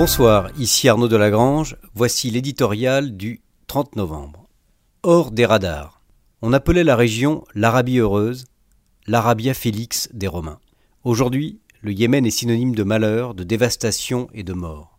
[0.00, 1.76] Bonsoir, ici Arnaud Delagrange.
[1.92, 4.48] Voici l'éditorial du 30 novembre.
[5.02, 6.00] Hors des radars.
[6.40, 8.46] On appelait la région l'Arabie heureuse,
[9.06, 10.58] l'Arabia Félix des Romains.
[11.04, 14.98] Aujourd'hui, le Yémen est synonyme de malheur, de dévastation et de mort.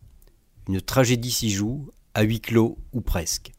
[0.67, 3.53] Une tragédie s'y joue, à huis clos ou presque.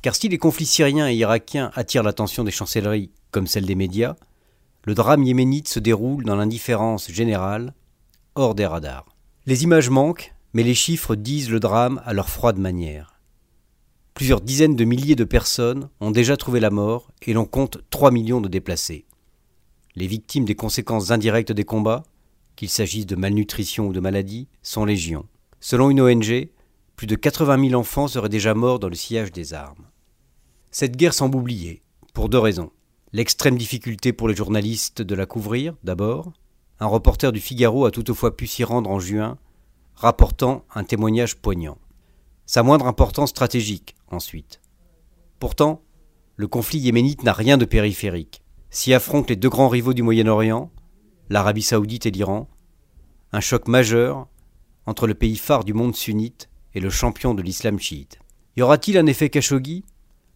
[0.00, 4.16] Car si les conflits syriens et irakiens attirent l'attention des chancelleries comme celle des médias,
[4.84, 7.74] le drame yéménite se déroule dans l'indifférence générale,
[8.34, 9.04] hors des radars.
[9.44, 13.18] Les images manquent, mais les chiffres disent le drame à leur froide manière.
[14.14, 18.10] Plusieurs dizaines de milliers de personnes ont déjà trouvé la mort et l'on compte 3
[18.10, 19.06] millions de déplacés.
[19.94, 22.02] Les victimes des conséquences indirectes des combats,
[22.56, 25.26] qu'il s'agisse de malnutrition ou de maladie, sont légion.
[25.60, 26.48] Selon une ONG,
[26.96, 29.86] plus de 80 000 enfants seraient déjà morts dans le sillage des armes.
[30.72, 32.72] Cette guerre semble oubliée, pour deux raisons.
[33.12, 36.32] L'extrême difficulté pour les journalistes de la couvrir, d'abord.
[36.80, 39.38] Un reporter du Figaro a toutefois pu s'y rendre en juin,
[39.98, 41.76] rapportant un témoignage poignant.
[42.46, 44.60] Sa moindre importance stratégique, ensuite.
[45.40, 45.82] Pourtant,
[46.36, 48.42] le conflit yéménite n'a rien de périphérique.
[48.70, 50.70] S'y affrontent les deux grands rivaux du Moyen-Orient,
[51.30, 52.48] l'Arabie saoudite et l'Iran,
[53.32, 54.28] un choc majeur
[54.86, 58.20] entre le pays phare du monde sunnite et le champion de l'islam chiite.
[58.56, 59.84] Y aura-t-il un effet Khashoggi?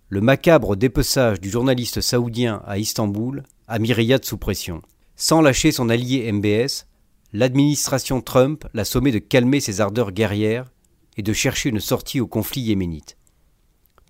[0.08, 4.82] Le macabre dépeçage du journaliste saoudien à Istanbul a mis Riyad sous pression.
[5.14, 6.86] Sans lâcher son allié MBS,
[7.32, 10.70] l'administration Trump l'a sommé de calmer ses ardeurs guerrières
[11.16, 13.16] et de chercher une sortie au conflit yéménite,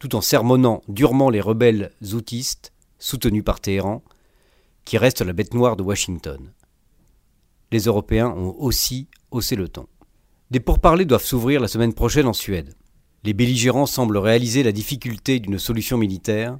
[0.00, 4.02] tout en sermonnant durement les rebelles zoutistes, soutenus par Téhéran,
[4.84, 6.52] qui restent la bête noire de Washington.
[7.70, 9.86] Les Européens ont aussi haussé le ton.
[10.50, 12.74] Des pourparlers doivent s'ouvrir la semaine prochaine en Suède.
[13.24, 16.58] Les belligérants semblent réaliser la difficulté d'une solution militaire,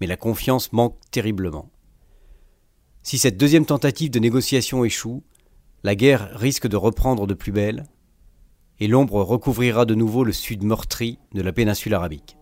[0.00, 1.70] mais la confiance manque terriblement.
[3.02, 5.22] Si cette deuxième tentative de négociation échoue,
[5.82, 7.84] la guerre risque de reprendre de plus belle,
[8.78, 12.36] et l'ombre recouvrira de nouveau le sud meurtri de la péninsule arabique.